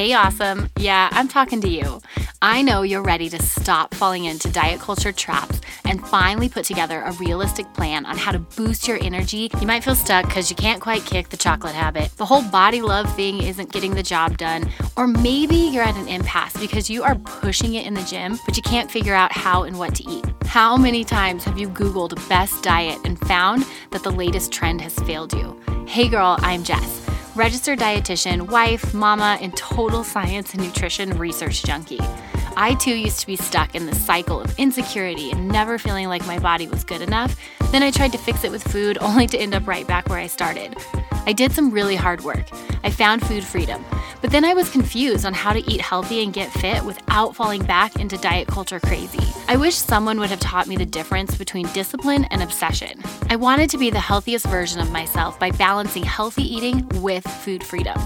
[0.00, 0.70] Hey, awesome.
[0.78, 2.00] Yeah, I'm talking to you.
[2.40, 7.02] I know you're ready to stop falling into diet culture traps and finally put together
[7.02, 9.50] a realistic plan on how to boost your energy.
[9.60, 12.16] You might feel stuck because you can't quite kick the chocolate habit.
[12.16, 14.70] The whole body love thing isn't getting the job done.
[14.96, 18.56] Or maybe you're at an impasse because you are pushing it in the gym, but
[18.56, 20.24] you can't figure out how and what to eat.
[20.46, 24.94] How many times have you Googled best diet and found that the latest trend has
[25.00, 25.60] failed you?
[25.86, 31.98] Hey, girl, I'm Jess registered dietitian, wife, mama, and total science and nutrition research junkie.
[32.54, 36.26] I too used to be stuck in the cycle of insecurity and never feeling like
[36.26, 37.34] my body was good enough.
[37.72, 40.18] Then I tried to fix it with food, only to end up right back where
[40.18, 40.76] I started.
[41.24, 42.44] I did some really hard work.
[42.84, 43.86] I found food freedom.
[44.20, 47.64] But then I was confused on how to eat healthy and get fit without falling
[47.64, 49.26] back into diet culture crazy.
[49.48, 53.02] I wish someone would have taught me the difference between discipline and obsession.
[53.28, 57.64] I wanted to be the healthiest version of myself by balancing healthy eating with food
[57.64, 57.98] freedom.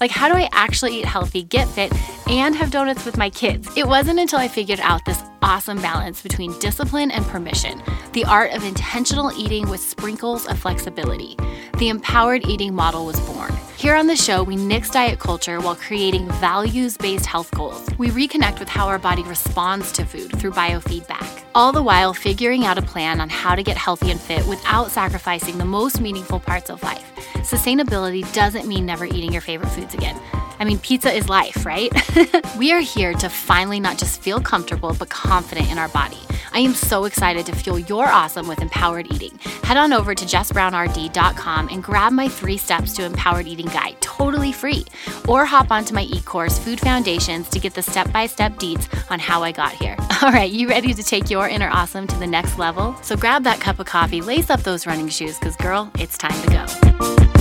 [0.00, 1.92] Like, how do I actually eat healthy, get fit,
[2.26, 3.68] and have donuts with my kids?
[3.76, 7.82] It wasn't until I figured out this awesome balance between discipline and permission,
[8.14, 11.36] the art of intentional eating with sprinkles of flexibility.
[11.76, 13.52] The empowered eating model was born.
[13.76, 17.86] Here on the show, we nix diet culture while creating values based health goals.
[17.98, 22.64] We reconnect with how our body responds to food through biofeedback, all the while figuring
[22.64, 26.40] out a plan on how to get healthy and fit without sacrificing the most meaningful
[26.40, 27.10] parts of life.
[27.36, 30.20] Sustainability doesn't mean never eating your favorite foods again.
[30.58, 31.90] I mean, pizza is life, right?
[32.58, 36.18] we are here to finally not just feel comfortable, but confident in our body.
[36.52, 39.38] I am so excited to fuel your awesome with empowered eating.
[39.62, 44.52] Head on over to jessbrownrd.com and grab my three steps to empowered eating guide totally
[44.52, 44.84] free.
[45.26, 48.86] Or hop onto my e course, Food Foundations, to get the step by step deets
[49.10, 49.96] on how I got here.
[50.22, 52.94] All right, you ready to take your inner awesome to the next level?
[53.02, 56.38] So grab that cup of coffee, lace up those running shoes, because girl, it's time
[56.42, 57.39] to go.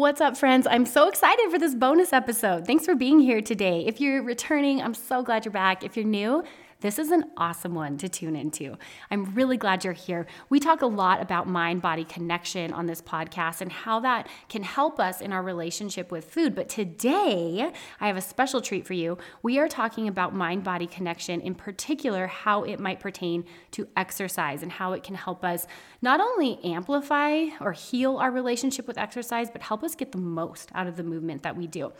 [0.00, 0.66] What's up, friends?
[0.66, 2.66] I'm so excited for this bonus episode.
[2.66, 3.84] Thanks for being here today.
[3.86, 5.84] If you're returning, I'm so glad you're back.
[5.84, 6.42] If you're new,
[6.80, 8.76] this is an awesome one to tune into.
[9.10, 10.26] I'm really glad you're here.
[10.48, 14.62] We talk a lot about mind body connection on this podcast and how that can
[14.62, 16.54] help us in our relationship with food.
[16.54, 17.70] But today,
[18.00, 19.18] I have a special treat for you.
[19.42, 24.62] We are talking about mind body connection, in particular, how it might pertain to exercise
[24.62, 25.66] and how it can help us
[26.00, 30.70] not only amplify or heal our relationship with exercise, but help us get the most
[30.74, 31.92] out of the movement that we do.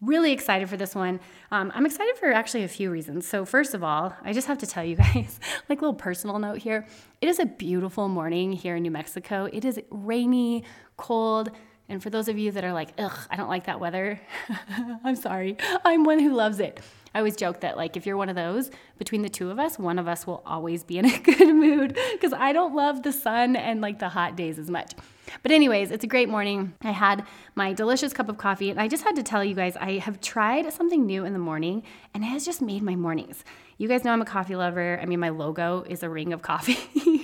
[0.00, 1.18] Really excited for this one.
[1.50, 3.26] Um, I'm excited for actually a few reasons.
[3.26, 6.38] So, first of all, I just have to tell you guys, like a little personal
[6.38, 6.86] note here.
[7.20, 9.48] It is a beautiful morning here in New Mexico.
[9.52, 10.62] It is rainy,
[10.96, 11.50] cold,
[11.88, 14.20] and for those of you that are like, ugh, I don't like that weather,
[15.04, 15.56] I'm sorry.
[15.84, 16.80] I'm one who loves it.
[17.14, 19.78] I always joke that, like, if you're one of those, between the two of us,
[19.78, 23.12] one of us will always be in a good mood because I don't love the
[23.12, 24.92] sun and like the hot days as much.
[25.42, 26.74] But, anyways, it's a great morning.
[26.82, 29.76] I had my delicious cup of coffee, and I just had to tell you guys
[29.76, 31.82] I have tried something new in the morning,
[32.14, 33.44] and it has just made my mornings.
[33.76, 34.98] You guys know I'm a coffee lover.
[35.00, 36.78] I mean, my logo is a ring of coffee.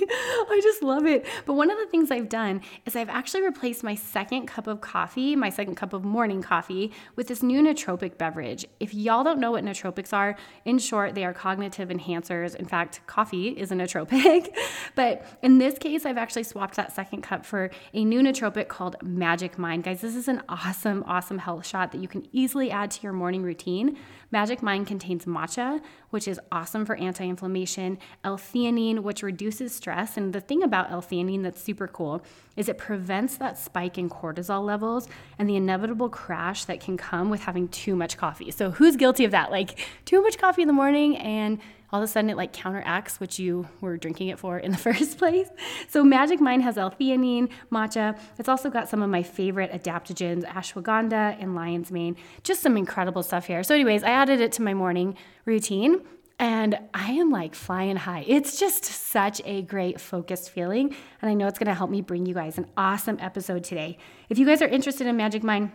[0.51, 1.27] I just love it.
[1.47, 4.81] But one of the things I've done is I've actually replaced my second cup of
[4.81, 8.67] coffee, my second cup of morning coffee, with this new nootropic beverage.
[8.81, 12.55] If y'all don't know what nootropics are, in short, they are cognitive enhancers.
[12.55, 14.49] In fact, coffee is a nootropic.
[14.95, 18.97] but in this case, I've actually swapped that second cup for a new nootropic called
[19.03, 19.85] Magic Mind.
[19.85, 23.13] Guys, this is an awesome, awesome health shot that you can easily add to your
[23.13, 23.97] morning routine.
[24.35, 25.81] Magic Mind contains matcha,
[26.11, 30.17] which is awesome for anti inflammation, L theanine, which reduces stress.
[30.17, 32.21] And the thing about L theanine that's super cool
[32.57, 37.31] is it prevents that spike in cortisol levels and the inevitable crash that can come
[37.31, 38.51] with having too much coffee.
[38.51, 39.51] So, who's guilty of that?
[39.51, 41.61] Like, too much coffee in the morning and
[41.95, 44.77] all of a sudden it like counteracts what you were drinking it for in the
[44.89, 45.49] first place.
[45.89, 48.19] So Magic Mind has L-theanine, matcha.
[48.37, 52.17] It's also got some of my favorite adaptogens, ashwagandha and lion's mane.
[52.43, 53.63] Just some incredible stuff here.
[53.63, 56.01] So anyways, I added it to my morning routine
[56.39, 58.25] and I am like flying high.
[58.27, 60.95] It's just such a great focused feeling.
[61.23, 63.99] And I know it's going to help me bring you guys an awesome episode today.
[64.29, 65.71] If you guys are interested in Magic Mind,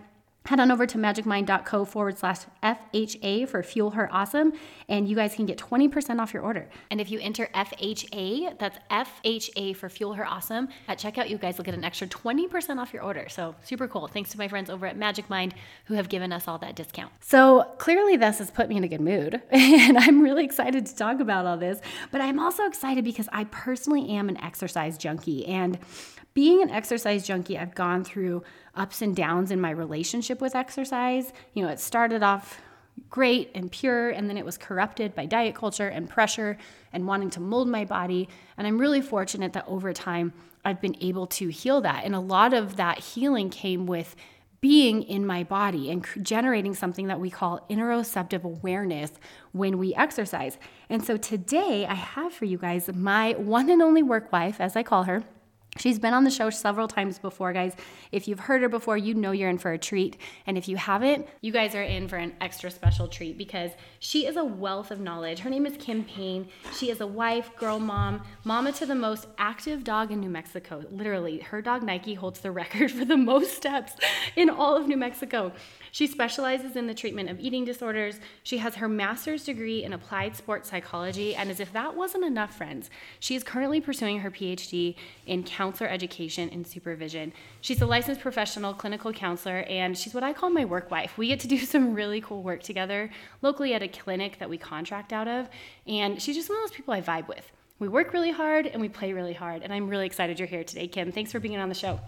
[0.46, 4.54] head on over to magicmind.co forward slash FHA for Fuel Her Awesome,
[4.88, 6.68] and you guys can get 20% off your order.
[6.90, 11.58] And if you enter FHA, that's FHA for Fuel Her Awesome, at checkout, you guys
[11.58, 13.28] will get an extra 20% off your order.
[13.30, 14.08] So super cool.
[14.08, 15.54] Thanks to my friends over at Magic Mind
[15.86, 17.12] who have given us all that discount.
[17.20, 20.96] So clearly, this has put me in a good mood, and I'm really excited to
[20.96, 21.80] talk about all this.
[22.12, 25.78] But I'm also excited because I personally am an exercise junkie, and
[26.34, 28.44] being an exercise junkie, I've gone through
[28.76, 31.34] ups and downs in my relationship with exercise.
[31.54, 32.62] You know, it started off
[33.10, 36.58] great and pure, and then it was corrupted by diet culture and pressure
[36.94, 38.30] and wanting to mold my body.
[38.58, 40.34] And I'm really fortunate that over time,
[40.66, 42.04] I've been able to heal that.
[42.04, 44.16] And a lot of that healing came with
[44.62, 49.12] being in my body and generating something that we call interoceptive awareness
[49.54, 50.58] when we exercise.
[50.90, 54.76] And so today I have for you guys my one and only work wife, as
[54.76, 55.24] I call her.
[55.78, 57.76] She's been on the show several times before, guys.
[58.12, 60.18] If you've heard her before, you know you're in for a treat.
[60.48, 64.26] And if you haven't, you guys are in for an extra special treat because she
[64.26, 65.40] is a wealth of knowledge.
[65.40, 66.50] Her name is Kim Payne.
[66.76, 70.84] She is a wife, girl mom, mama to the most active dog in New Mexico.
[70.92, 73.94] Literally, her dog Nike holds the record for the most steps
[74.36, 75.52] in all of New Mexico.
[75.92, 78.20] She specializes in the treatment of eating disorders.
[78.44, 81.36] She has her master's degree in applied sports psychology.
[81.36, 82.90] And as if that wasn't enough, friends,
[83.20, 84.96] she is currently pursuing her PhD
[85.26, 87.34] in counselor education and supervision.
[87.62, 91.18] She's a licensed professional clinical counselor, and she's what I call my work wife.
[91.18, 93.10] We get to do some really cool work together
[93.42, 95.50] locally at a clinic that we contract out of.
[95.88, 97.52] And she's just one of those people I vibe with.
[97.80, 99.64] We work really hard and we play really hard.
[99.64, 101.14] And I'm really excited you're here today, Kim.
[101.14, 102.00] Thanks for being on the show.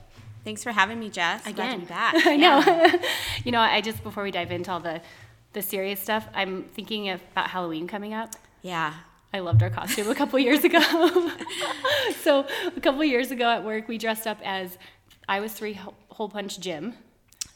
[0.43, 1.45] Thanks for having me, Jess.
[1.45, 1.55] Again.
[1.55, 2.13] Glad to be back.
[2.25, 2.99] I know.
[3.45, 5.01] you know, I just before we dive into all the
[5.53, 8.35] the serious stuff, I'm thinking about Halloween coming up.
[8.61, 8.93] Yeah.
[9.33, 10.79] I loved our costume a couple years ago.
[12.21, 12.45] so
[12.75, 14.77] a couple years ago at work, we dressed up as
[15.27, 15.73] I was three
[16.09, 16.95] hole punch Jim.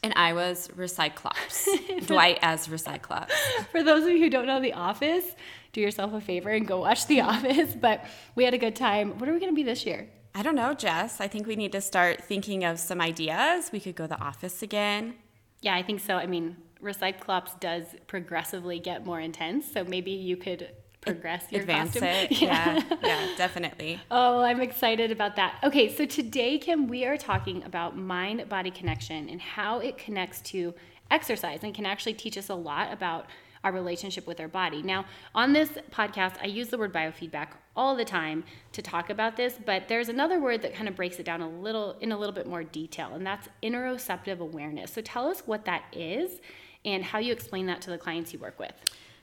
[0.02, 2.06] And I was Recyclops.
[2.06, 3.32] Dwight as Recyclops.
[3.72, 5.24] For those of you who don't know The Office,
[5.72, 7.74] do yourself a favor and go watch The Office.
[7.74, 8.04] But
[8.34, 9.18] we had a good time.
[9.18, 10.08] What are we going to be this year?
[10.36, 11.18] I don't know, Jess.
[11.18, 13.72] I think we need to start thinking of some ideas.
[13.72, 15.14] We could go to the office again.
[15.62, 16.16] Yeah, I think so.
[16.16, 20.68] I mean, Recyclops does progressively get more intense, so maybe you could
[21.00, 22.08] progress your advance costume.
[22.08, 22.42] it.
[22.42, 22.74] Yeah.
[22.90, 23.98] yeah, yeah, definitely.
[24.10, 25.58] Oh, I'm excited about that.
[25.64, 30.42] Okay, so today, Kim, we are talking about mind body connection and how it connects
[30.42, 30.74] to
[31.10, 33.24] exercise and can actually teach us a lot about
[33.64, 34.82] our relationship with our body.
[34.82, 39.36] Now, on this podcast, I use the word biofeedback all the time to talk about
[39.36, 42.18] this, but there's another word that kind of breaks it down a little in a
[42.18, 44.92] little bit more detail, and that's interoceptive awareness.
[44.92, 46.40] So tell us what that is
[46.84, 48.72] and how you explain that to the clients you work with.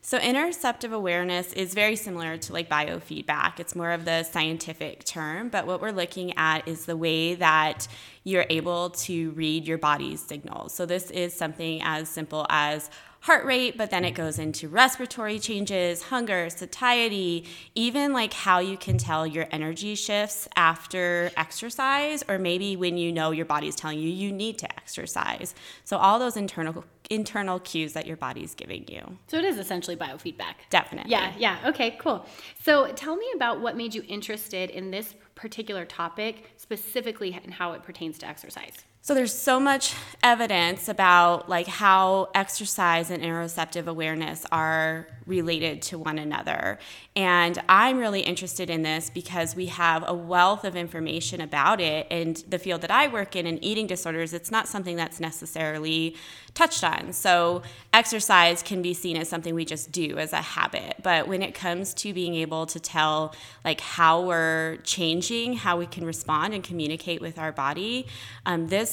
[0.06, 3.62] So, interoceptive awareness is very similar to like biofeedback.
[3.62, 7.88] It's more of the scientific term, but what we're looking at is the way that
[8.26, 10.74] you're able to read your body's signals.
[10.74, 12.90] So, this is something as simple as
[13.24, 18.76] heart rate, but then it goes into respiratory changes, hunger, satiety, even like how you
[18.76, 23.98] can tell your energy shifts after exercise, or maybe when you know your body's telling
[23.98, 25.56] you you need to exercise.
[25.86, 29.18] So, all those internal internal cues that your body's giving you.
[29.28, 30.56] So it is essentially biofeedback.
[30.70, 31.12] Definitely.
[31.12, 31.60] Yeah, yeah.
[31.66, 32.26] Okay, cool.
[32.62, 37.74] So tell me about what made you interested in this particular topic, specifically and how
[37.74, 38.86] it pertains to exercise.
[39.06, 45.98] So there's so much evidence about like how exercise and interoceptive awareness are related to
[45.98, 46.80] one another.
[47.14, 52.08] And I'm really interested in this because we have a wealth of information about it
[52.10, 56.16] and the field that I work in in eating disorders, it's not something that's necessarily
[56.54, 57.12] touched on.
[57.14, 61.42] So exercise can be seen as something we just do as a habit, but when
[61.42, 63.36] it comes to being able to tell
[63.66, 68.08] like how we're changing, how we can respond and communicate with our body,
[68.46, 68.93] um, this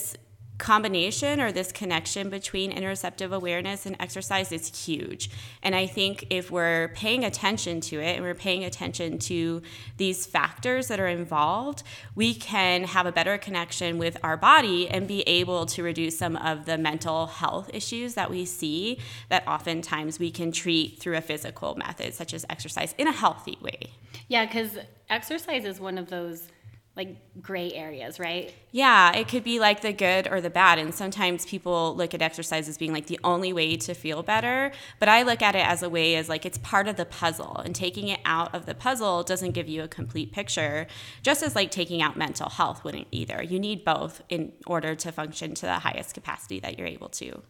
[0.60, 5.30] combination or this connection between interoceptive awareness and exercise is huge.
[5.62, 9.62] And I think if we're paying attention to it and we're paying attention to
[9.96, 11.82] these factors that are involved,
[12.14, 16.36] we can have a better connection with our body and be able to reduce some
[16.36, 18.98] of the mental health issues that we see
[19.30, 23.56] that oftentimes we can treat through a physical method, such as exercise, in a healthy
[23.62, 23.90] way.
[24.28, 26.48] Yeah, because exercise is one of those
[26.96, 28.52] like gray areas, right?
[28.72, 30.78] Yeah, it could be like the good or the bad.
[30.78, 34.72] And sometimes people look at exercise as being like the only way to feel better.
[34.98, 37.56] But I look at it as a way as like it's part of the puzzle.
[37.64, 40.88] And taking it out of the puzzle doesn't give you a complete picture,
[41.22, 43.42] just as like taking out mental health wouldn't either.
[43.42, 47.42] You need both in order to function to the highest capacity that you're able to.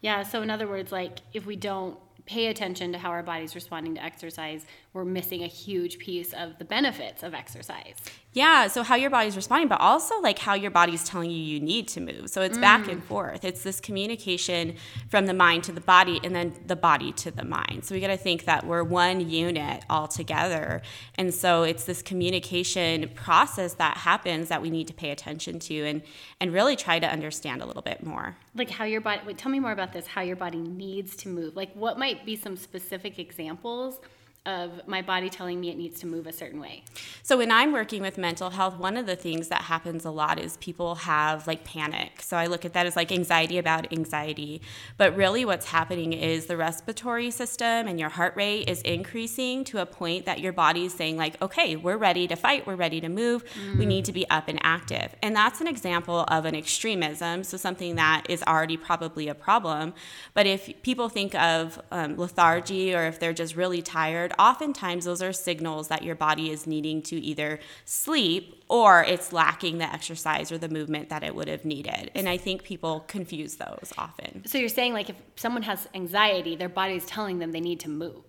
[0.00, 3.54] Yeah, so in other words, like if we don't pay attention to how our body's
[3.54, 4.66] responding to exercise,
[4.98, 7.94] we're missing a huge piece of the benefits of exercise.
[8.32, 11.60] Yeah, so how your body's responding, but also like how your body's telling you you
[11.60, 12.30] need to move.
[12.30, 12.60] So it's mm.
[12.60, 13.44] back and forth.
[13.44, 14.74] It's this communication
[15.08, 17.84] from the mind to the body and then the body to the mind.
[17.84, 20.82] So we got to think that we're one unit all together.
[21.14, 25.84] And so it's this communication process that happens that we need to pay attention to
[25.84, 26.02] and
[26.40, 28.36] and really try to understand a little bit more.
[28.56, 31.28] Like how your body wait, tell me more about this, how your body needs to
[31.28, 31.54] move.
[31.54, 34.00] Like what might be some specific examples
[34.48, 36.82] of my body telling me it needs to move a certain way?
[37.22, 40.38] So when I'm working with mental health, one of the things that happens a lot
[40.40, 42.22] is people have like panic.
[42.22, 44.62] So I look at that as like anxiety about anxiety.
[44.96, 49.78] But really what's happening is the respiratory system and your heart rate is increasing to
[49.78, 53.00] a point that your body is saying like, "Okay, we're ready to fight, we're ready
[53.02, 53.44] to move.
[53.54, 53.78] Mm.
[53.78, 57.58] We need to be up and active." And that's an example of an extremism, so
[57.58, 59.92] something that is already probably a problem.
[60.32, 65.22] But if people think of um, lethargy or if they're just really tired, oftentimes those
[65.22, 70.52] are signals that your body is needing to either sleep or it's lacking the exercise
[70.52, 72.10] or the movement that it would have needed.
[72.14, 74.44] And I think people confuse those often.
[74.46, 77.80] So you're saying like if someone has anxiety, their body is telling them they need
[77.80, 78.22] to move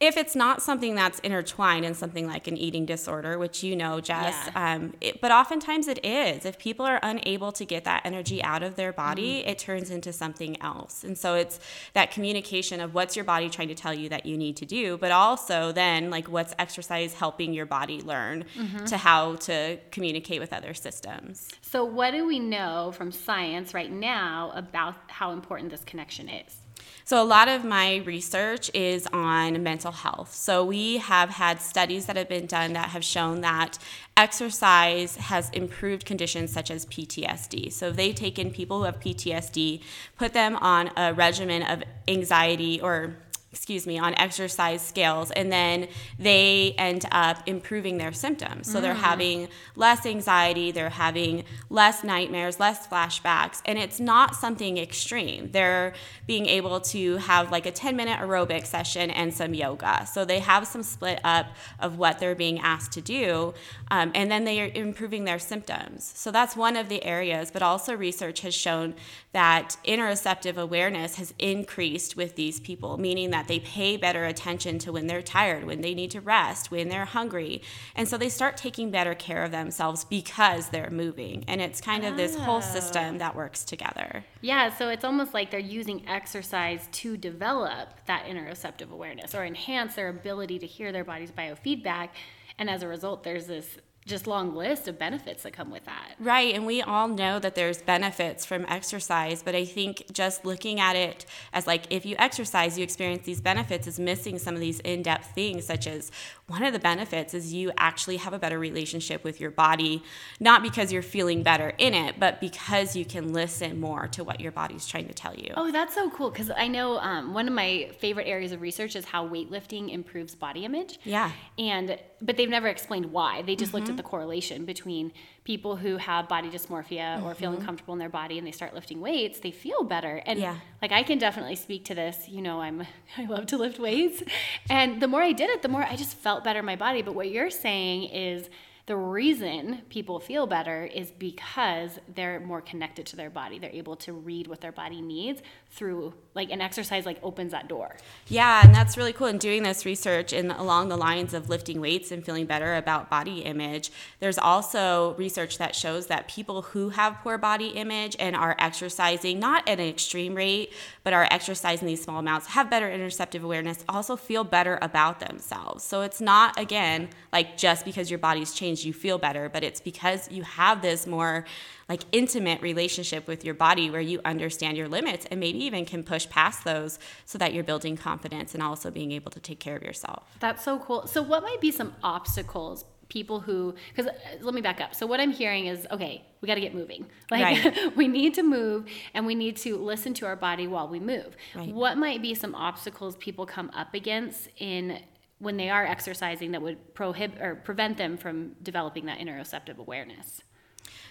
[0.00, 4.00] if it's not something that's intertwined in something like an eating disorder, which you know,
[4.00, 4.74] Jess, yeah.
[4.74, 6.46] um, it, but oftentimes it is.
[6.46, 9.48] If people are unable to get that energy out of their body, mm.
[9.48, 11.04] it turns into something else.
[11.04, 11.60] And so it's
[11.92, 14.96] that communication of what's your body trying to tell you that you need to do,
[14.96, 18.86] but also then like what's exercise helping your body learn mm-hmm.
[18.86, 21.48] to how to communicate with other systems.
[21.60, 26.59] So, what do we know from science right now about how important this connection is?
[27.04, 30.34] So, a lot of my research is on mental health.
[30.34, 33.78] So, we have had studies that have been done that have shown that
[34.16, 37.72] exercise has improved conditions such as PTSD.
[37.72, 39.82] So, they've taken people who have PTSD,
[40.16, 43.16] put them on a regimen of anxiety or
[43.52, 45.88] excuse me, on exercise scales, and then
[46.20, 48.70] they end up improving their symptoms.
[48.70, 48.82] So mm.
[48.82, 55.50] they're having less anxiety, they're having less nightmares, less flashbacks, and it's not something extreme.
[55.50, 55.94] They're
[56.28, 60.06] being able to have like a 10 minute aerobic session and some yoga.
[60.06, 61.46] So they have some split up
[61.80, 63.54] of what they're being asked to do,
[63.90, 66.12] um, and then they are improving their symptoms.
[66.14, 68.94] So that's one of the areas, but also research has shown
[69.32, 74.92] that interoceptive awareness has increased with these people, meaning that they pay better attention to
[74.92, 77.62] when they're tired, when they need to rest, when they're hungry.
[77.94, 81.44] And so they start taking better care of themselves because they're moving.
[81.48, 82.16] And it's kind of oh.
[82.16, 84.24] this whole system that works together.
[84.40, 89.94] Yeah, so it's almost like they're using exercise to develop that interoceptive awareness or enhance
[89.94, 92.10] their ability to hear their body's biofeedback.
[92.58, 93.78] And as a result, there's this
[94.10, 96.14] just long list of benefits that come with that.
[96.18, 100.80] Right, and we all know that there's benefits from exercise, but I think just looking
[100.80, 104.60] at it as like if you exercise, you experience these benefits is missing some of
[104.60, 106.10] these in-depth things such as
[106.50, 110.02] one of the benefits is you actually have a better relationship with your body,
[110.40, 114.40] not because you're feeling better in it, but because you can listen more to what
[114.40, 115.54] your body's trying to tell you.
[115.56, 118.96] Oh, that's so cool because I know um, one of my favorite areas of research
[118.96, 120.98] is how weightlifting improves body image.
[121.04, 121.30] Yeah.
[121.56, 123.42] And but they've never explained why.
[123.42, 123.76] They just mm-hmm.
[123.76, 123.96] looked at mm-hmm.
[123.96, 125.12] the correlation between
[125.44, 127.26] people who have body dysmorphia mm-hmm.
[127.26, 130.22] or feel uncomfortable in their body and they start lifting weights, they feel better.
[130.26, 130.56] And yeah.
[130.82, 132.28] like I can definitely speak to this.
[132.28, 134.22] You know, I'm I love to lift weights.
[134.68, 137.02] And the more I did it, the more I just felt better in my body.
[137.02, 138.48] But what you're saying is
[138.86, 143.58] the reason people feel better is because they're more connected to their body.
[143.58, 147.66] They're able to read what their body needs through like an exercise like opens that
[147.66, 147.96] door.
[148.28, 149.26] Yeah, and that's really cool.
[149.26, 153.10] In doing this research and along the lines of lifting weights and feeling better about
[153.10, 158.36] body image, there's also research that shows that people who have poor body image and
[158.36, 160.72] are exercising not at an extreme rate,
[161.02, 165.82] but are exercising these small amounts, have better interoceptive awareness, also feel better about themselves.
[165.82, 169.80] So it's not again like just because your body's changed you feel better, but it's
[169.80, 171.44] because you have this more
[171.90, 176.04] like intimate relationship with your body where you understand your limits and maybe even can
[176.04, 179.74] push past those so that you're building confidence and also being able to take care
[179.74, 180.24] of yourself.
[180.38, 181.08] That's so cool.
[181.08, 185.04] So what might be some obstacles people who because uh, let me back up so
[185.04, 187.96] what i'm hearing is okay we got to get moving like right.
[187.96, 191.36] we need to move and we need to listen to our body while we move
[191.56, 191.74] right.
[191.74, 194.96] what might be some obstacles people come up against in
[195.40, 200.40] when they are exercising that would prohibit or prevent them from developing that interoceptive awareness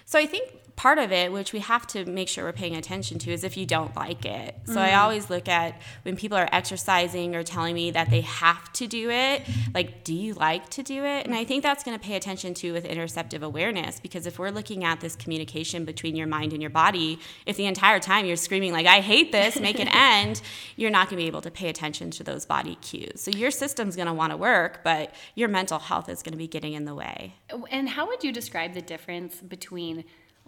[0.09, 3.19] so I think part of it, which we have to make sure we're paying attention
[3.19, 4.55] to, is if you don't like it.
[4.63, 4.77] So mm.
[4.77, 8.87] I always look at when people are exercising or telling me that they have to
[8.87, 9.41] do it,
[9.73, 11.25] like, do you like to do it?
[11.25, 14.51] And I think that's going to pay attention to with interoceptive awareness because if we're
[14.51, 18.37] looking at this communication between your mind and your body, if the entire time you're
[18.37, 20.41] screaming, like, I hate this, make an end,
[20.77, 23.19] you're not going to be able to pay attention to those body cues.
[23.19, 26.37] So your system's going to want to work, but your mental health is going to
[26.37, 27.35] be getting in the way.
[27.69, 29.98] And how would you describe the difference between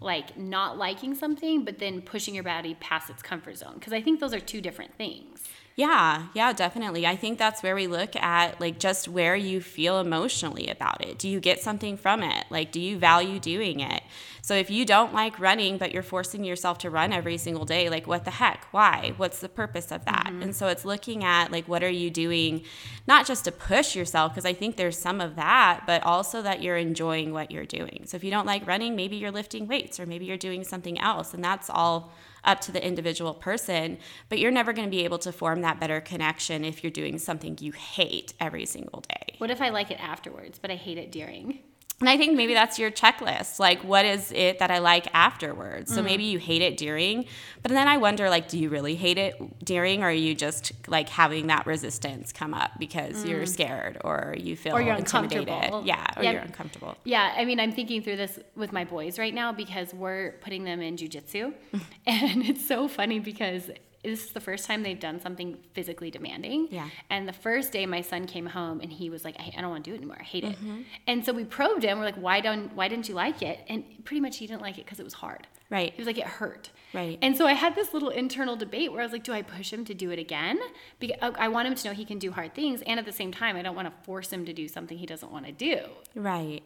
[0.02, 3.74] like not liking something, but then pushing your body past its comfort zone?
[3.74, 5.44] Because I think those are two different things.
[5.74, 7.06] Yeah, yeah, definitely.
[7.06, 11.18] I think that's where we look at like just where you feel emotionally about it.
[11.18, 12.44] Do you get something from it?
[12.50, 14.02] Like, do you value doing it?
[14.42, 17.88] So if you don't like running, but you're forcing yourself to run every single day,
[17.88, 18.66] like what the heck?
[18.72, 19.14] Why?
[19.16, 20.26] What's the purpose of that?
[20.26, 20.42] Mm-hmm.
[20.42, 22.64] And so it's looking at like what are you doing,
[23.06, 26.60] not just to push yourself, because I think there's some of that, but also that
[26.60, 28.02] you're enjoying what you're doing.
[28.06, 30.98] So if you don't like running, maybe you're lifting weights or maybe you're doing something
[30.98, 31.32] else.
[31.32, 32.12] And that's all
[32.44, 33.98] up to the individual person,
[34.28, 37.18] but you're never going to be able to form that better connection if you're doing
[37.18, 39.36] something you hate every single day.
[39.38, 41.60] What if I like it afterwards, but I hate it during?
[42.02, 43.60] And I think maybe that's your checklist.
[43.60, 45.94] Like, what is it that I like afterwards?
[45.94, 46.04] So mm.
[46.04, 47.26] maybe you hate it during,
[47.62, 50.72] but then I wonder, like, do you really hate it during, or are you just
[50.88, 53.28] like having that resistance come up because mm.
[53.28, 55.46] you're scared or you feel or you're intimidated?
[55.46, 55.86] Uncomfortable.
[55.86, 56.32] Yeah, or yeah.
[56.32, 56.96] you're uncomfortable.
[57.04, 60.64] Yeah, I mean, I'm thinking through this with my boys right now because we're putting
[60.64, 61.54] them in jujitsu,
[62.06, 63.70] and it's so funny because
[64.02, 66.68] this is the first time they've done something physically demanding.
[66.70, 66.88] Yeah.
[67.08, 69.70] And the first day my son came home and he was like, I, I don't
[69.70, 70.18] want to do it anymore.
[70.18, 70.80] I hate mm-hmm.
[70.80, 70.86] it.
[71.06, 71.98] And so we probed him.
[71.98, 73.60] We're like, why don't why didn't you like it?
[73.68, 75.46] And pretty much he didn't like it because it was hard.
[75.70, 75.92] Right.
[75.92, 76.70] He was like, it hurt.
[76.92, 77.18] Right.
[77.22, 79.72] And so I had this little internal debate where I was like, do I push
[79.72, 80.58] him to do it again?
[80.98, 83.32] Because I want him to know he can do hard things, and at the same
[83.32, 85.78] time, I don't want to force him to do something he doesn't want to do.
[86.14, 86.62] Right.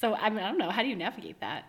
[0.00, 0.70] So I mean, I don't know.
[0.70, 1.64] How do you navigate that?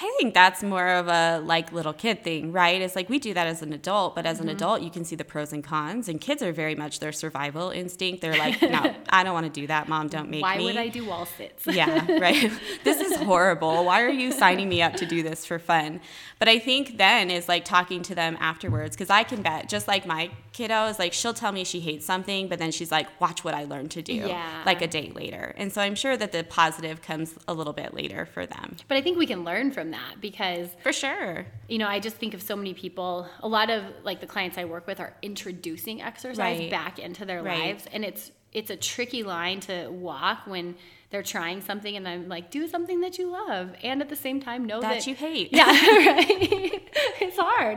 [0.00, 2.82] I think that's more of a like little kid thing, right?
[2.82, 4.48] It's like we do that as an adult, but as mm-hmm.
[4.48, 6.08] an adult, you can see the pros and cons.
[6.08, 8.20] And kids are very much their survival instinct.
[8.20, 9.88] They're like, no, I don't want to do that.
[9.88, 10.64] Mom, don't make Why me.
[10.64, 11.64] Why would I do wall sits?
[11.68, 12.50] yeah, right.
[12.82, 13.84] this is horrible.
[13.84, 16.00] Why are you signing me up to do this for fun?
[16.40, 19.86] But I think then is like talking to them afterwards because I can bet, just
[19.86, 23.20] like my kiddo is like, she'll tell me she hates something, but then she's like,
[23.20, 24.62] watch what I learned to do, yeah.
[24.66, 25.54] like a day later.
[25.56, 28.76] And so I'm sure that the positive comes a little bit later for them.
[28.88, 32.16] But I think we can learn from that because for sure, you know, I just
[32.16, 33.28] think of so many people.
[33.40, 36.70] A lot of like the clients I work with are introducing exercise right.
[36.70, 37.58] back into their right.
[37.58, 40.76] lives, and it's it's a tricky line to walk when
[41.14, 44.40] they're trying something and I'm like, do something that you love and at the same
[44.40, 45.50] time know that, that you hate.
[45.52, 46.90] Yeah, right.
[47.20, 47.76] it's hard.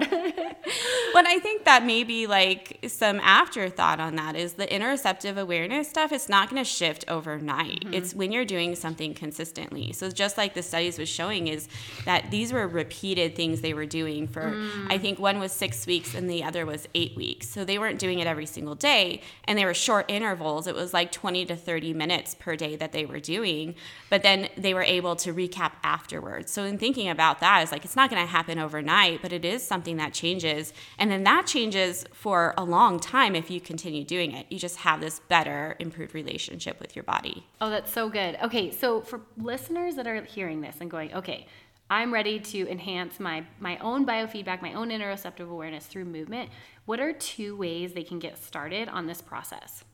[1.13, 6.12] but I think that maybe like some afterthought on that is the interoceptive awareness stuff,
[6.12, 7.81] it's not gonna shift overnight.
[7.81, 7.93] Mm-hmm.
[7.93, 9.93] It's when you're doing something consistently.
[9.93, 11.67] So just like the studies was showing is
[12.05, 14.88] that these were repeated things they were doing for mm.
[14.89, 17.50] I think one was six weeks and the other was eight weeks.
[17.50, 20.67] So they weren't doing it every single day and they were short intervals.
[20.68, 23.76] It was like 20 to 30 minutes per day that they were doing,
[24.10, 26.52] but then they were able to recap afterwards.
[26.52, 29.46] So in thinking about that, it's like it's not going to happen overnight, but it
[29.46, 30.74] is something that changes.
[30.98, 34.46] And then that changes for a long time if you continue doing it.
[34.50, 37.46] You just have this better, improved relationship with your body.
[37.62, 38.38] Oh, that's so good.
[38.44, 41.48] Okay, so for listeners that are hearing this and going, okay,
[41.90, 46.50] I'm ready to enhance my my own biofeedback, my own interoceptive awareness through movement.
[46.86, 49.86] What are two ways they can get started on this process?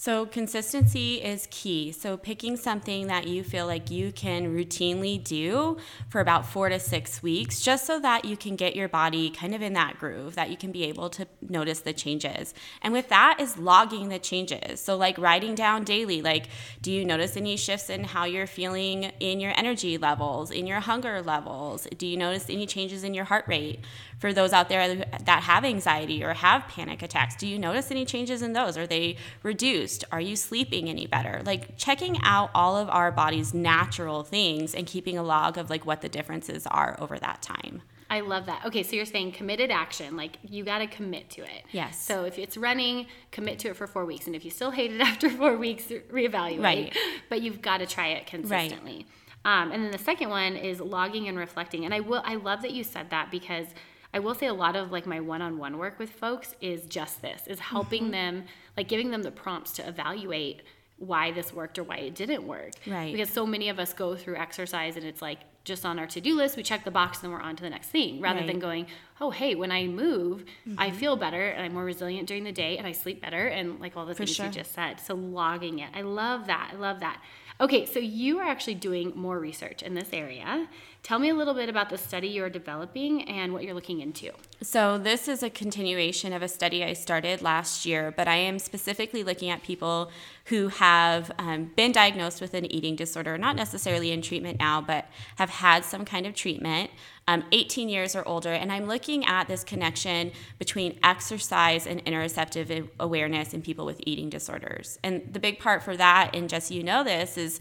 [0.00, 1.90] So, consistency is key.
[1.90, 5.76] So, picking something that you feel like you can routinely do
[6.08, 9.56] for about four to six weeks, just so that you can get your body kind
[9.56, 12.54] of in that groove, that you can be able to notice the changes.
[12.80, 14.80] And with that is logging the changes.
[14.80, 16.46] So, like writing down daily, like,
[16.80, 20.78] do you notice any shifts in how you're feeling in your energy levels, in your
[20.78, 21.88] hunger levels?
[21.96, 23.80] Do you notice any changes in your heart rate?
[24.18, 28.04] For those out there that have anxiety or have panic attacks, do you notice any
[28.04, 28.76] changes in those?
[28.76, 30.04] Are they reduced?
[30.10, 31.40] Are you sleeping any better?
[31.46, 35.86] Like checking out all of our body's natural things and keeping a log of like
[35.86, 37.82] what the differences are over that time.
[38.10, 38.64] I love that.
[38.64, 41.64] Okay, so you're saying committed action, like you got to commit to it.
[41.72, 42.02] Yes.
[42.02, 44.92] So if it's running, commit to it for four weeks, and if you still hate
[44.92, 46.62] it after four weeks, reevaluate.
[46.62, 46.96] Right.
[47.28, 49.06] But you've got to try it consistently.
[49.44, 49.62] Right.
[49.62, 51.84] Um, and then the second one is logging and reflecting.
[51.84, 53.66] And I will, I love that you said that because
[54.14, 57.42] I will say a lot of like my one-on-one work with folks is just this,
[57.46, 58.12] is helping mm-hmm.
[58.12, 58.44] them,
[58.76, 60.62] like giving them the prompts to evaluate
[60.98, 62.72] why this worked or why it didn't work.
[62.86, 63.12] Right.
[63.12, 66.34] Because so many of us go through exercise and it's like just on our to-do
[66.34, 68.46] list, we check the box and then we're on to the next thing rather right.
[68.46, 68.86] than going,
[69.20, 70.78] oh, hey, when I move, mm-hmm.
[70.78, 73.80] I feel better and I'm more resilient during the day and I sleep better and
[73.80, 74.46] like all the For things sure.
[74.46, 75.00] you just said.
[75.00, 75.90] So logging it.
[75.94, 76.70] I love that.
[76.72, 77.20] I love that.
[77.60, 80.68] Okay, so you are actually doing more research in this area.
[81.02, 84.30] Tell me a little bit about the study you're developing and what you're looking into.
[84.62, 88.60] So, this is a continuation of a study I started last year, but I am
[88.60, 90.12] specifically looking at people
[90.46, 95.06] who have um, been diagnosed with an eating disorder, not necessarily in treatment now, but
[95.36, 96.90] have had some kind of treatment
[97.28, 102.88] um, 18 years or older, and I'm looking at this connection between exercise and interoceptive
[102.98, 104.98] awareness in people with eating disorders.
[105.04, 107.60] And the big part for that, and Jesse, you know this, is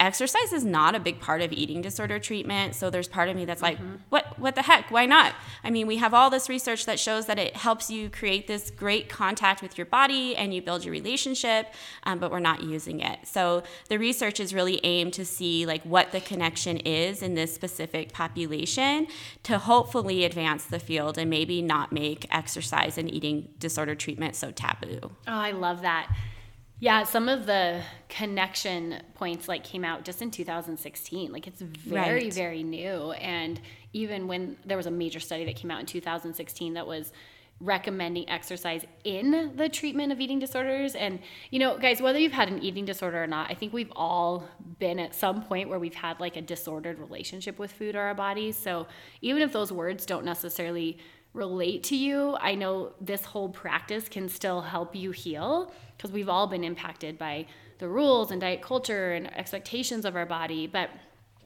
[0.00, 2.74] exercise is not a big part of eating disorder treatment.
[2.74, 3.96] So there's part of me that's like, mm-hmm.
[4.08, 4.90] what, what the heck?
[4.90, 5.34] Why not?
[5.62, 8.70] I mean, we have all this research that shows that it helps you create this
[8.70, 11.72] great contact with your body and you build your relationship,
[12.04, 13.20] um, but we're not using it.
[13.24, 17.54] So the research is really aimed to see like what the connection is in this
[17.54, 19.06] specific population
[19.44, 24.50] to hopefully advance the field and maybe not make exercise and eating disorder treatment so
[24.50, 25.00] taboo.
[25.02, 26.14] Oh, I love that.
[26.78, 31.32] Yeah, some of the connection points like came out just in 2016.
[31.32, 32.32] Like it's very right.
[32.32, 33.60] very new and
[33.94, 37.12] even when there was a major study that came out in 2016 that was
[37.60, 40.94] recommending exercise in the treatment of eating disorders.
[40.94, 41.18] And,
[41.50, 44.46] you know, guys, whether you've had an eating disorder or not, I think we've all
[44.78, 48.14] been at some point where we've had like a disordered relationship with food or our
[48.14, 48.58] bodies.
[48.58, 48.86] So
[49.22, 50.98] even if those words don't necessarily
[51.36, 56.28] relate to you, I know this whole practice can still help you heal because we've
[56.28, 57.46] all been impacted by
[57.78, 60.66] the rules and diet culture and expectations of our body.
[60.66, 60.90] But,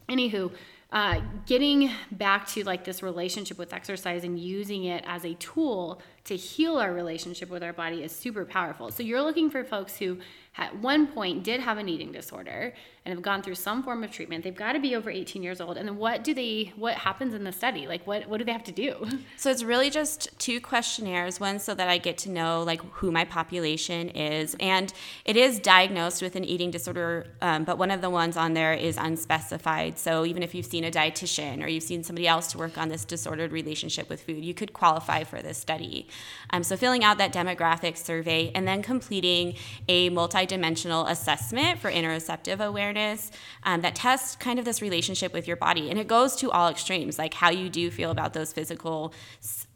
[0.09, 0.53] anywho,
[0.93, 6.01] uh, getting back to like this relationship with exercise and using it as a tool
[6.25, 8.91] to heal our relationship with our body is super powerful.
[8.91, 10.19] So you're looking for folks who
[10.59, 14.11] at one point did have an eating disorder and have gone through some form of
[14.11, 14.45] treatment.
[14.45, 15.79] They've got to be over 18 years old.
[15.79, 17.87] And then what do they what happens in the study?
[17.87, 19.07] Like what what do they have to do?
[19.37, 21.41] So it's really just two questionnaires.
[21.41, 24.55] One so that i get to know like who my population is.
[24.61, 24.93] And
[25.25, 28.75] it is diagnosed with an eating disorder um, but one of the ones on there
[28.75, 29.99] is unspecified.
[29.99, 32.89] So even if you've seen a dietitian or you've seen somebody else to work on
[32.91, 36.07] this disordered relationship with food you could qualify for this study
[36.51, 39.55] um, so filling out that demographic survey and then completing
[39.89, 43.31] a multi multidimensional assessment for interoceptive awareness
[43.65, 45.91] um, that tests kind of this relationship with your body.
[45.91, 49.13] And it goes to all extremes, like how you do feel about those physical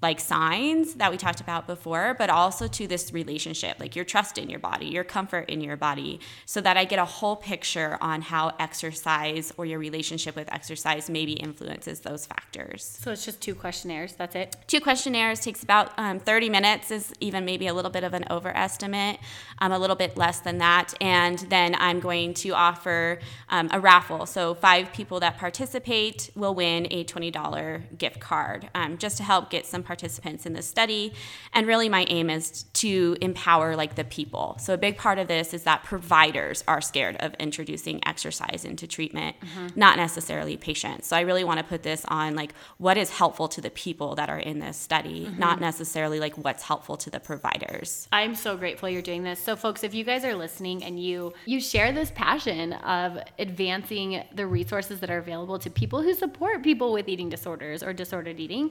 [0.02, 4.36] like signs that we talked about before, but also to this relationship, like your trust
[4.36, 7.96] in your body, your comfort in your body, so that I get a whole picture
[8.02, 12.98] on how exercise or your relationship with exercise maybe influences those factors.
[13.02, 14.56] So it's just two questionnaires, that's it?
[14.66, 18.24] Two questionnaires takes about um, 30 minutes, is even maybe a little bit of an
[18.30, 19.18] overestimate,
[19.58, 20.94] um, a little bit less than that.
[21.00, 24.26] And then I'm going to offer um, a raffle.
[24.26, 29.50] So five people that participate will win a $20 gift card um, just to help
[29.50, 31.12] get some participants in the study.
[31.52, 34.56] And really, my aim is to empower like the people.
[34.60, 38.86] So a big part of this is that providers are scared of introducing exercise into
[38.86, 39.68] treatment, mm-hmm.
[39.78, 41.08] not necessarily patients.
[41.08, 44.14] So I really want to put this on like what is helpful to the people
[44.16, 45.38] that are in this study, mm-hmm.
[45.38, 48.08] not necessarily like what's helpful to the providers.
[48.12, 49.38] I'm so grateful you're doing this.
[49.40, 54.24] So folks, if you guys are listening and you you share this passion of advancing
[54.34, 58.40] the resources that are available to people who support people with eating disorders or disordered
[58.40, 58.70] eating,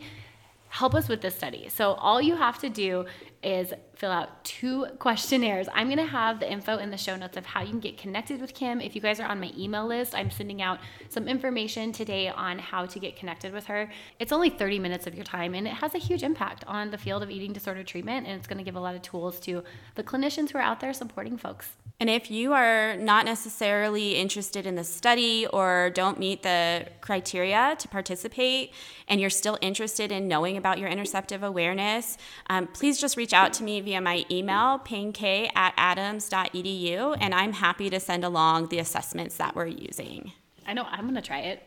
[0.70, 1.70] help us with this study.
[1.70, 3.06] So all you have to do
[3.44, 5.68] is fill out two questionnaires.
[5.74, 7.98] I'm going to have the info in the show notes of how you can get
[7.98, 8.82] connected with Kim.
[8.82, 10.80] If you guys are on my email list, I'm sending out
[11.10, 13.90] some information today on how to get connected with her.
[14.20, 16.98] It's only 30 minutes of your time and it has a huge impact on the
[16.98, 19.64] field of eating disorder treatment and it's going to give a lot of tools to
[19.96, 21.70] the clinicians who are out there supporting folks.
[22.00, 27.76] And if you are not necessarily interested in the study or don't meet the criteria
[27.80, 28.74] to participate
[29.08, 32.18] and you're still interested in knowing about your interoceptive awareness,
[32.50, 37.54] um, please just reach out to me via my email, paynek at adams.edu, and I'm
[37.54, 40.32] happy to send along the assessments that we're using.
[40.66, 41.64] I know, I'm going to try it.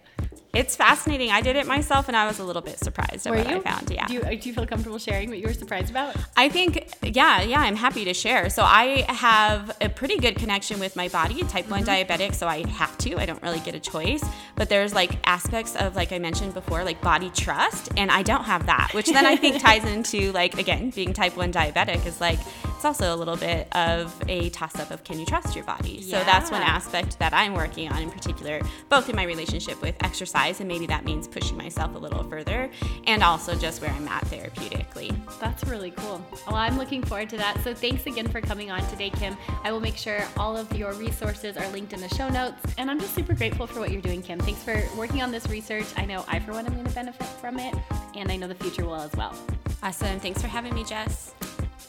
[0.57, 1.31] It's fascinating.
[1.31, 3.57] I did it myself, and I was a little bit surprised at were what you?
[3.57, 3.91] I found.
[3.91, 4.07] Yeah.
[4.07, 6.17] Do you, do you feel comfortable sharing what you were surprised about?
[6.37, 8.49] I think, yeah, yeah, I'm happy to share.
[8.49, 11.43] So I have a pretty good connection with my body.
[11.43, 12.13] Type one mm-hmm.
[12.13, 13.19] diabetic, so I have to.
[13.19, 14.25] I don't really get a choice.
[14.57, 18.45] But there's like aspects of, like I mentioned before, like body trust, and I don't
[18.45, 22.21] have that, which then I think ties into like again being type one diabetic is
[22.21, 22.39] like
[22.75, 25.99] it's also a little bit of a toss up of can you trust your body.
[26.01, 26.19] Yeah.
[26.19, 29.97] So that's one aspect that I'm working on in particular, both in my relationship with
[30.03, 32.71] exercise and maybe that means pushing myself a little further
[33.07, 35.15] and also just where I'm at therapeutically.
[35.41, 36.25] That's really cool.
[36.47, 37.63] Well, I'm looking forward to that.
[37.65, 39.37] So thanks again for coming on today, Kim.
[39.65, 42.75] I will make sure all of your resources are linked in the show notes.
[42.79, 44.39] And I'm just super grateful for what you're doing, Kim.
[44.39, 45.87] Thanks for working on this research.
[45.97, 47.75] I know I, for one, am going to benefit from it,
[48.15, 49.35] and I know the future will as well.
[49.83, 50.19] Awesome.
[50.21, 51.35] Thanks for having me, Jess.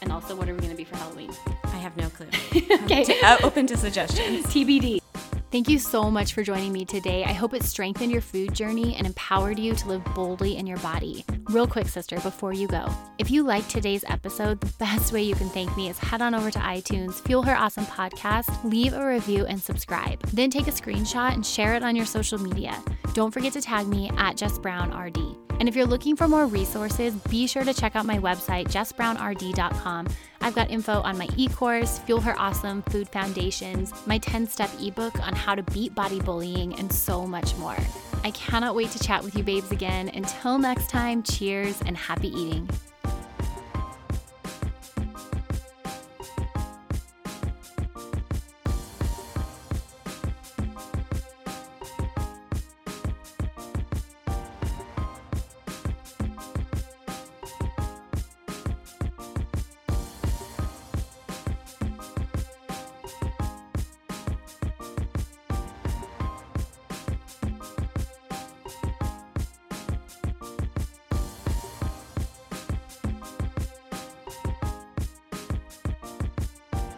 [0.02, 1.30] And also, what are we going to be for Halloween?
[1.64, 2.28] I have no clue.
[2.84, 3.20] okay.
[3.24, 4.46] uh, open to suggestions.
[4.46, 5.00] TBD.
[5.50, 7.24] Thank you so much for joining me today.
[7.24, 10.76] I hope it strengthened your food journey and empowered you to live boldly in your
[10.78, 11.24] body.
[11.44, 15.34] Real quick, sister, before you go, if you liked today's episode, the best way you
[15.34, 19.06] can thank me is head on over to iTunes, Fuel Her Awesome Podcast, leave a
[19.06, 20.20] review, and subscribe.
[20.34, 22.82] Then take a screenshot and share it on your social media.
[23.14, 25.47] Don't forget to tag me at Jess Brown RD.
[25.58, 30.08] And if you're looking for more resources, be sure to check out my website, jessbrownrd.com.
[30.40, 34.70] I've got info on my e course, Fuel Her Awesome Food Foundations, my 10 step
[34.80, 37.76] ebook on how to beat body bullying, and so much more.
[38.24, 40.10] I cannot wait to chat with you, babes, again.
[40.14, 42.68] Until next time, cheers and happy eating.